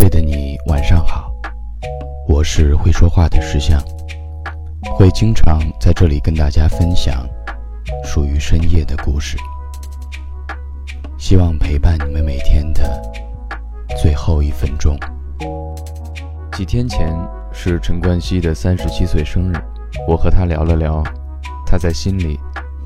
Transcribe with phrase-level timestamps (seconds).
[0.00, 1.30] 睡的你晚上好，
[2.26, 3.78] 我是会说话的石像，
[4.96, 7.28] 会经常在这里跟大家分享
[8.02, 9.36] 属于深夜的故事，
[11.18, 12.98] 希望陪伴你们每天的
[14.00, 14.98] 最后一分钟。
[16.52, 17.14] 几天前
[17.52, 19.56] 是陈冠希的三十七岁生日，
[20.08, 21.04] 我和他聊了聊
[21.66, 22.40] 他在心里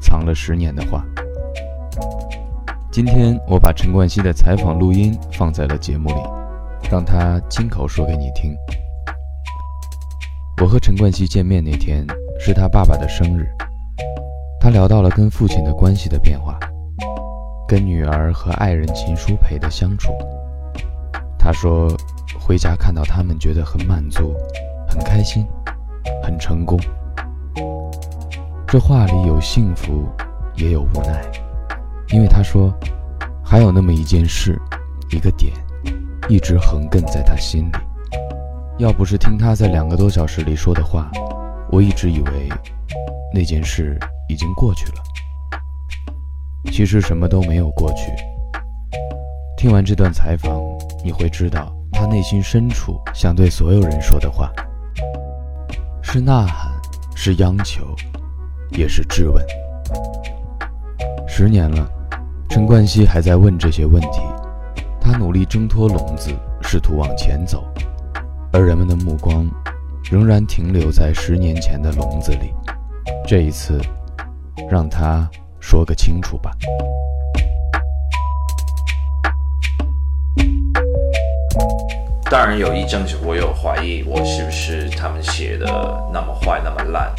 [0.00, 1.04] 藏了十年的话。
[2.92, 6.20] 今天我把陈冠希的采访录音放在了节目里，
[6.90, 8.52] 让他亲口说给你听。
[10.60, 12.04] 我和陈冠希见面那天
[12.40, 13.48] 是他爸爸的生日，
[14.60, 16.58] 他聊到了跟父亲的关系的变化，
[17.68, 20.12] 跟女儿和爱人秦舒培的相处。
[21.38, 21.88] 他说，
[22.40, 24.34] 回家看到他们觉得很满足，
[24.88, 25.46] 很开心，
[26.24, 26.76] 很成功。
[28.66, 30.08] 这话里有幸福，
[30.56, 31.22] 也有无奈。
[32.08, 32.74] 因为他说，
[33.44, 34.60] 还有那么一件事，
[35.12, 35.52] 一个点，
[36.28, 37.72] 一直横亘在他心里。
[38.78, 41.10] 要不是听他在两个多小时里说的话，
[41.70, 42.48] 我一直以为
[43.32, 45.02] 那件事已经过去了。
[46.72, 48.12] 其实什么都没有过去。
[49.56, 50.62] 听完这段采访，
[51.04, 54.50] 你会知道他内心深处想对所有人说的话，
[56.02, 56.72] 是呐喊，
[57.14, 57.84] 是央求，
[58.70, 59.44] 也是质问。
[61.26, 61.88] 十年了。
[62.48, 64.20] 陈冠希还在问这些问题，
[65.00, 66.30] 他努力挣脱笼子，
[66.62, 67.64] 试图往前走，
[68.52, 69.50] 而人们的目光
[70.10, 72.52] 仍然停留在十年前的笼子里。
[73.26, 73.80] 这一次，
[74.70, 75.28] 让他
[75.58, 76.50] 说个清楚吧。
[82.30, 85.66] 当然有一阵子，我有怀疑我是不是他们写的
[86.12, 87.12] 那么坏，那么烂。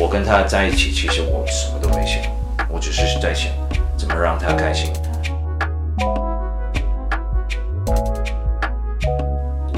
[0.00, 2.22] 我跟他在一起，其实我什么都没想，
[2.76, 3.50] 我只是在想
[3.96, 4.92] 怎么让他开心。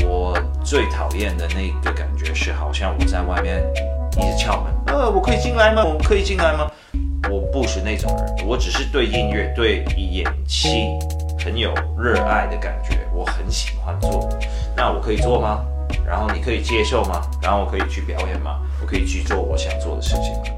[0.05, 3.62] 我最讨厌的那个感觉是，好像我在外面
[4.17, 5.84] 一直敲门，呃，我可以进来吗？
[5.84, 6.69] 我可以进来吗？
[7.31, 10.69] 我不是那种人，我只是对音乐、对演戏
[11.39, 14.28] 很有热爱的感觉，我很喜欢做。
[14.77, 15.65] 那我可以做吗？
[16.05, 17.22] 然后你可以接受吗？
[17.41, 18.59] 然后我可以去表演吗？
[18.83, 20.58] 我可以去做我想做的事情吗？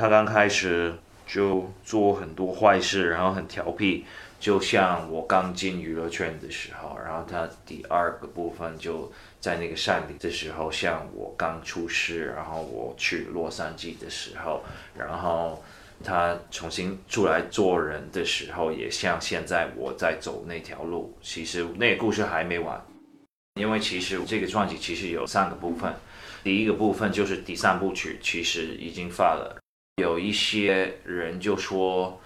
[0.00, 0.94] 他刚开始
[1.26, 4.06] 就做很多坏事，然后很调皮，
[4.40, 6.98] 就像我刚进娱乐圈的时候。
[7.04, 14.64] 然后他第二个部分就在那个山里的时候，像我刚出师，然后我去洛杉矶的时候，
[14.96, 15.62] 然后。
[16.02, 21.14] 他重新出来做人的时候，也像现在我在走那条路。
[21.20, 22.82] 其实那个故事还没完，
[23.56, 25.94] 因为其实这个专辑其实有三个部分。
[26.42, 29.60] 第一个部分就是第三部曲，其实已经发了。
[30.00, 32.18] 有一些人就说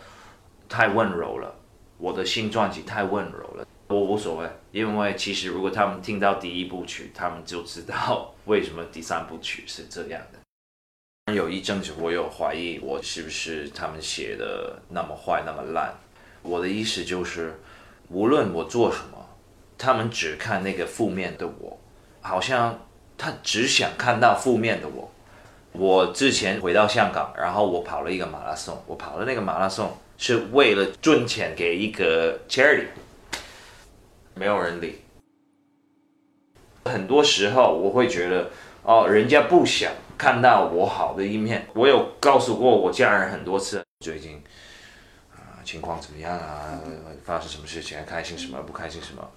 [0.68, 1.54] 太温柔了，
[1.98, 3.66] 我的新专辑太温柔了。
[3.88, 11.34] 我无所谓，因为其实如果他们听到第一部曲，他们就知道为什么第三部曲是这样的。
[11.34, 15.92] 有一阵子，我有怀疑我是不是他们写的那么坏那么烂。
[16.42, 17.58] 我的意思就是，
[18.08, 19.28] 无论我做什么，
[19.76, 21.78] 他们只看那个负面的我，
[22.20, 22.86] 好像
[23.18, 25.10] 他只想看到负面的我。
[25.74, 32.86] 我之前回到香港，然后我跑了一个马拉松，我跑的那个马拉松是为了赚钱给一个 charity，
[34.34, 35.00] 没有人理。
[36.84, 38.50] 很多时候我会觉得，
[38.82, 39.92] 哦，人家不想。
[40.16, 43.84] 看到我好的一面，我有告诉过我家人很多次。
[43.98, 44.40] 最近
[45.32, 46.78] 啊，情况怎么样啊？
[47.24, 47.98] 发生什么事情？
[48.06, 48.62] 开心什么？
[48.62, 49.28] 不开心什么？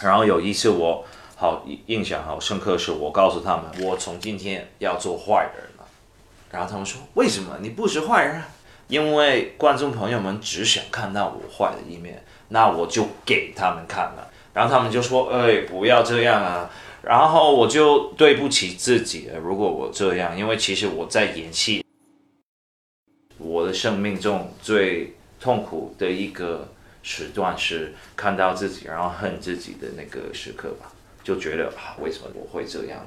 [0.00, 1.04] 然后有一次我
[1.38, 5.86] 好印象好深刻，是我告诉他们，我从今天要做坏人了。
[6.50, 8.42] 然后他们说：“为什么你不是坏人？”
[8.88, 14.30] 因为观众朋友们只想看到我坏的一面，那我就给他们看了。
[14.54, 16.70] 然后他们就说：“哎，不要这样啊。”
[17.02, 19.38] 然后我就对不起自己了。
[19.38, 21.84] 如果我这样，因为其实我在演戏，
[23.36, 26.66] 我的生命中最痛苦的一个
[27.02, 30.90] 时段是看到自己，然后恨自己的那个时刻吧，
[31.26, 33.04] 就觉得啊，为什么我会这样？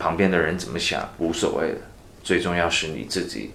[0.00, 1.80] 旁边的人怎么想无所谓的，
[2.24, 3.52] 最重要是你自己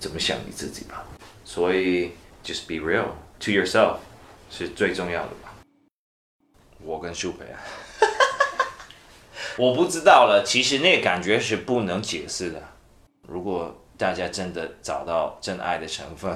[0.00, 1.04] 怎么想你自己吧。
[1.44, 2.12] 所以
[2.42, 3.98] ，just be real to yourself
[4.50, 5.54] 是最重要的吧。
[6.80, 7.60] 我跟舒培啊。
[9.58, 12.62] 我不知道了，其实那感觉是不能解释的。
[13.28, 16.34] 如果大家真的找到真爱的成分，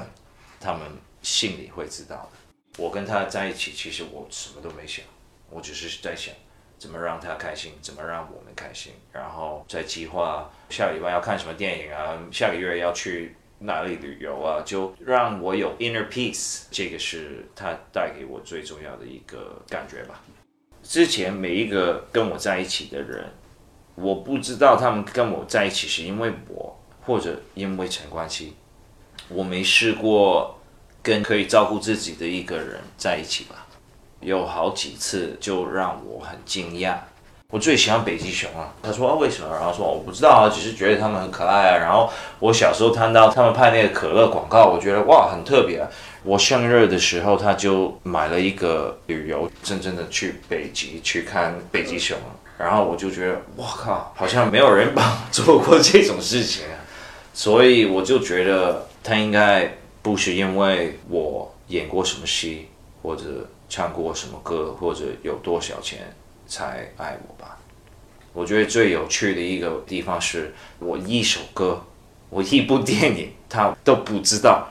[0.59, 0.81] 他们
[1.23, 2.83] 心里会知道的。
[2.83, 5.03] 我跟他在一起，其实我什么都没想，
[5.49, 6.31] 我只是在想
[6.77, 20.21] 怎么让他开心，怎么让我们开心，然后再计划下礼拜要看什么电影啊，下个月要去哪里旅游啊，就让我有 inner peace，这个是他带给我最重要的一个感觉吧。
[20.83, 23.25] 之前每一个跟我在一起的人，
[23.95, 28.53] 我不知道他们跟我在一起是因为我，或者因为陈冠希，
[29.27, 30.59] 我没试过
[31.01, 33.66] 跟可以照顾自己的一个人在一起吧。
[34.21, 36.95] 有好几次就让我很惊讶。
[37.49, 38.73] 我最喜欢北极熊啊！
[38.83, 39.47] 他说啊，为什么？
[39.55, 41.77] 然后说我不知道啊，只是觉得他们很可爱啊。
[41.77, 45.81] 然后我小时候看到他们拍那个可乐广告，我觉得哇，很特别。
[46.23, 52.17] 我生日的时候，他就买了一个旅游，真正的去北极去看北极熊。
[52.57, 56.75] 然后我就觉得，哇靠，好像没有人帮我做过这种事情啊。
[57.33, 59.71] 所以我就觉得他应该
[60.01, 62.67] 不是因为我演过什么戏，
[63.01, 66.13] 或者唱过什么歌，或者有多少钱。
[66.49, 67.59] 才爱我吧。
[68.31, 71.83] 我觉得最有趣的一个地方是我一首歌，
[72.29, 74.69] 我一部电影，他都不知道。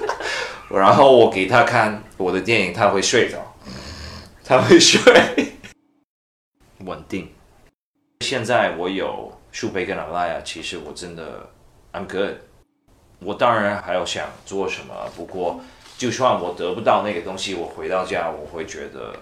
[0.68, 3.38] 然后我给他看我的电影，他会睡着，
[4.44, 5.00] 他会睡。
[6.80, 7.32] 稳定。
[8.20, 11.48] 现在我有树培跟阿拉亚，其实我真的
[11.94, 12.34] I'm good。
[13.20, 15.58] 我当然还要想做什么，不过
[15.98, 19.14] 就算我得不到那个东西，我回到家我会觉得。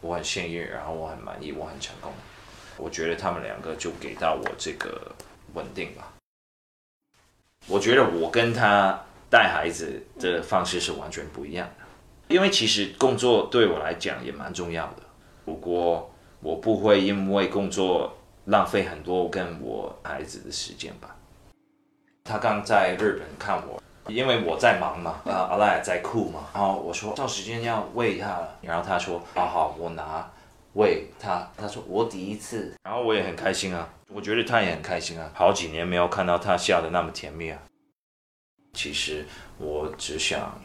[0.00, 2.12] 我很幸运，然后我很满意，我很成功。
[2.76, 5.10] 我觉得他们两个就给到我这个
[5.54, 6.12] 稳定吧。
[7.66, 8.96] 我觉得我跟他
[9.28, 15.02] 带孩子的方式是完全不一样的，因为其实工作对我来讲也蛮重要的。
[15.44, 21.16] 不过我不会因为工作浪费很多跟我孩子的时间吧。
[22.22, 23.82] 他刚在日本看我。
[24.08, 30.26] 因为我在忙嘛，啊，阿赖在哭嘛，然后我说到时间要喂他了，然后他说好好，我拿
[30.72, 37.58] 喂他，他说我第一次，然后我也很开心啊，我觉得他也很开心啊，好几年没有看到他笑的那么甜蜜啊。
[38.72, 39.26] 其实
[39.58, 40.58] 我只想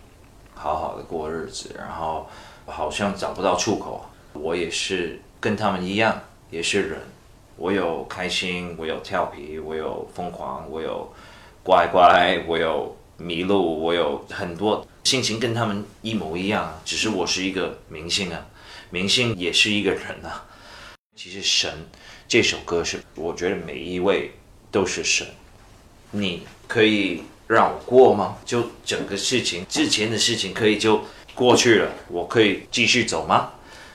[0.56, 2.26] 好好的过日子，然后
[2.66, 6.18] 好像找不到出口，我也是跟他们一样，
[6.50, 7.00] 也是人，
[7.58, 11.12] 我有开心，我有调皮，我有疯狂，我有
[11.62, 12.96] 乖乖，我有。
[13.24, 18.46] 迷路，我有很多心情跟他们一模一样，只是我是一个明星啊，
[18.90, 20.46] 明星也是一个人啊。
[21.16, 21.72] 其实神
[22.28, 24.32] 这首歌是，我觉得每一位
[24.70, 25.26] 都是神。
[26.12, 28.38] 你可以让我过吗？
[28.46, 31.02] 就整个事情之前的事情可以就
[31.34, 33.52] 过去了，我可以继续走吗？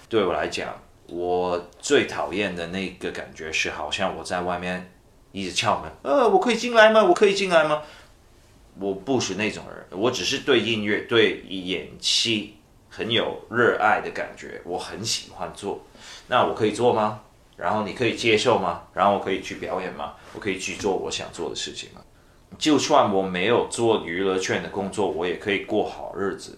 [0.09, 4.91] 对我来讲，我最讨厌的那个感觉是，好像我在外面
[5.33, 7.05] 一直敲门，呃，我可以进来吗？
[7.05, 7.83] 我可以进来吗？
[8.81, 12.55] 我不是那种人，我只是对音乐、对演戏
[12.89, 15.85] 很有热爱的感觉，我很喜欢做。
[16.29, 17.21] 那我可以做吗？
[17.57, 18.83] 然后你可以接受吗？
[18.95, 20.15] 然后我可以去表演吗？
[20.33, 22.01] 我可以去做我想做的事情吗？
[22.57, 26.57] 就算我没有做娱乐圈的工作，我也可以过好日子。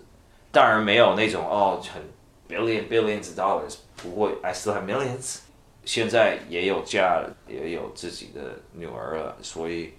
[0.53, 2.03] 当然没有那种哦，很
[2.49, 5.39] billion billions dollars，不过 I still have millions。
[5.87, 9.95] 现在也有家了，也有自己的女儿了，所以。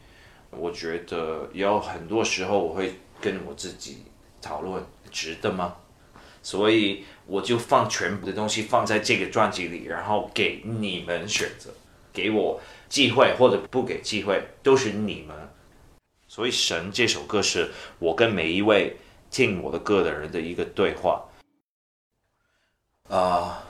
[0.51, 4.03] 我觉得有很多时候我会跟我自己
[4.41, 5.75] 讨论，值得吗？
[6.43, 11.69] 所以我就放全部的东西放在这个专辑里，然后给你们选择，
[12.11, 12.59] 给我
[12.89, 15.35] 机会或者不给机会，都是你们。
[16.27, 18.97] 所以《神》这首歌是我跟每一位
[19.29, 21.23] 听我的歌的人的一个对话。
[23.09, 23.67] 啊。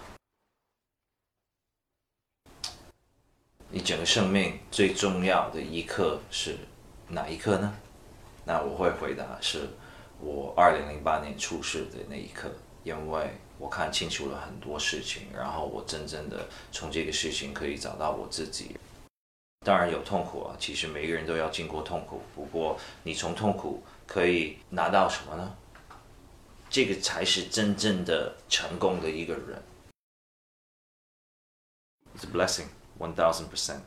[3.74, 6.58] 你整个生命最重要的一刻是
[7.08, 7.74] 哪一刻呢？
[8.44, 9.70] 那我会回答是
[10.20, 12.52] 我二零零八年出世的那一刻，
[12.84, 18.76] 因为我看清楚了很多事情，然后我真正的从这个事情可以找到我自己。
[19.66, 22.22] 当然有痛苦啊，其实每个人都要经过痛苦。
[22.36, 25.56] 不过你从痛苦可以拿到什么呢？
[26.70, 29.64] 这个才是真正的成功的一个人。
[32.18, 32.66] It's a blessing.
[33.02, 33.80] One thousand percent。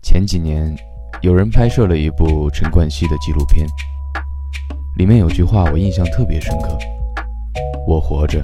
[0.00, 0.76] 前几年，
[1.20, 3.66] 有人拍摄了一部陈冠希的纪录片，
[4.96, 6.78] 里面有句话我印象特别深刻
[7.88, 8.40] ：“我活着，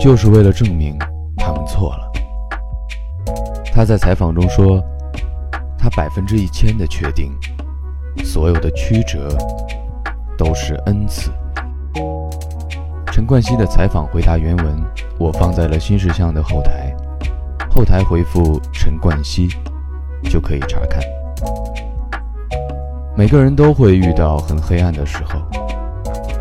[0.00, 0.98] 就是为了证明
[1.36, 2.10] 他们错了。”
[3.70, 4.82] 他在采访中说
[5.76, 7.30] ：“他百分之一千的确定。”
[8.24, 9.28] 所有的曲折
[10.36, 11.30] 都是恩赐。
[13.12, 14.82] 陈冠希的采访回答原文，
[15.18, 16.94] 我放在了新事项的后台，
[17.70, 19.48] 后台回复陈冠希
[20.24, 21.02] 就可以查看。
[23.14, 25.40] 每个人都会遇到很黑暗的时候，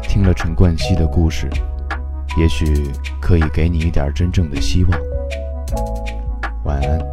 [0.01, 1.49] 听了陈冠希的故事，
[2.37, 4.99] 也许可以给你一点真正的希望。
[6.63, 7.10] 晚安。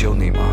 [0.00, 0.49] 救你吗？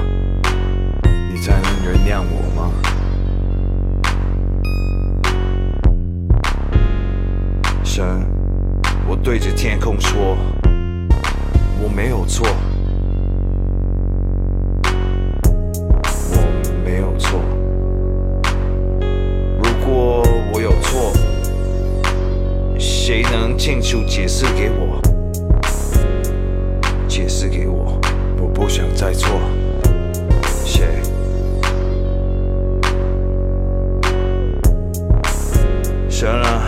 [36.19, 36.63] 神啊，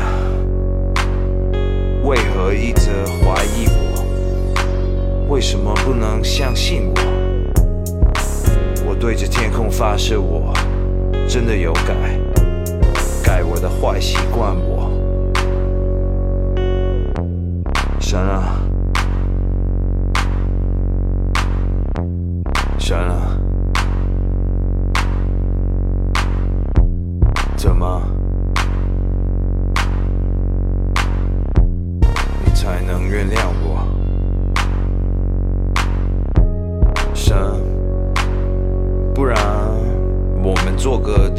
[2.04, 2.92] 为何一直
[3.24, 4.06] 怀疑我？
[5.28, 7.02] 为什么不能相信我？
[8.88, 10.54] 我对着天空发誓，我
[11.28, 11.96] 真的有改，
[13.24, 14.56] 改我的坏习惯。
[14.56, 14.92] 我。
[18.00, 18.62] 神啊，
[22.78, 23.36] 神啊，
[27.58, 28.00] 怎么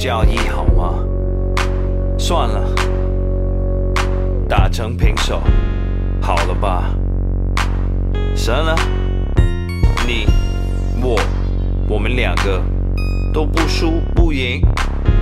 [0.01, 0.95] 交易好吗？
[2.19, 2.75] 算了，
[4.49, 5.43] 打成平手。
[6.23, 6.85] 好了吧，
[8.35, 8.75] 神了？
[10.07, 10.27] 你、
[11.03, 11.21] 我、
[11.87, 12.63] 我们两个
[13.35, 14.63] 都不输不赢，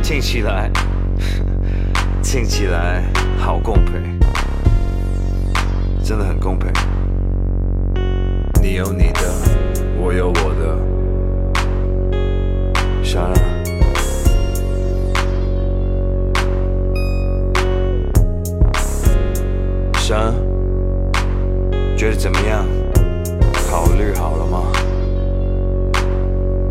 [0.00, 0.70] 听起来，
[2.22, 3.02] 听起来
[3.36, 4.20] 好公平，
[6.04, 6.70] 真的很公平。
[8.62, 9.22] 你有你的，
[9.98, 10.78] 我有我的，
[13.02, 13.57] 神啊。
[20.08, 20.16] 神。
[21.94, 22.64] 觉得怎么样？
[23.70, 24.62] 考虑好了吗？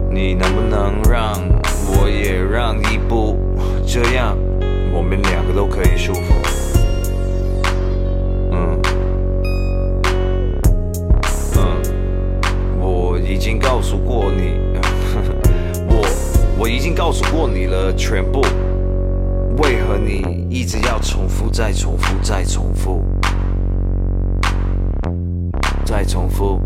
[0.10, 1.40] 你能不能让
[1.86, 3.38] 我也让一步？
[3.86, 4.36] 这样
[4.92, 6.34] 我们两个都可以舒服。
[8.54, 8.82] 嗯
[11.58, 14.58] 嗯，我已经告诉过你，
[15.88, 16.08] 我
[16.58, 18.42] 我已经告诉过你了全部。
[19.60, 23.04] 为何你一直要重复再重复再重复？
[25.88, 26.60] 再重复，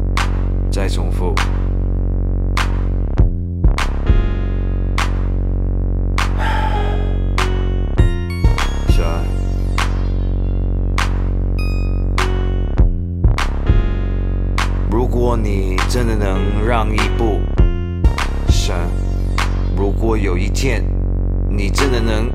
[0.72, 1.36] 再重复。
[14.90, 17.40] 如果你真的能让一步，
[18.50, 18.76] 神，
[19.78, 20.84] 如果有一天
[21.48, 22.28] 你真的能，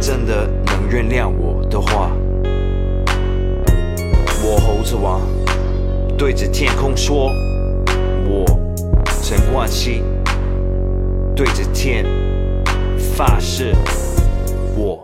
[0.00, 2.10] 真的能原谅我的话，
[4.42, 5.39] 我猴子王。
[6.20, 7.32] 对着天空说
[8.28, 8.44] ：“我
[9.22, 10.02] 陈冠希
[11.34, 12.04] 对着天
[13.16, 13.74] 发誓，
[14.76, 15.02] 我。”